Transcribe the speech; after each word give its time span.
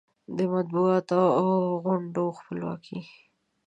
د 0.37 0.39
مطبوعاتو 0.53 1.21
او 1.39 1.47
غونډو 1.83 2.25
خپلواکي 2.39 2.99